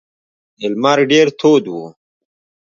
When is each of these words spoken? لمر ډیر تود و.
لمر 0.71 0.97
ډیر 1.11 1.27
تود 1.39 1.63
و. 1.69 1.75